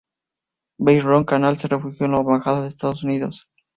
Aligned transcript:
Boisrond-Canal 0.79 1.59
se 1.59 1.67
refugió 1.67 2.07
en 2.07 2.13
la 2.13 2.21
embajada 2.21 2.63
de 2.63 2.69
Estados 2.69 3.03
Unidos. 3.03 3.47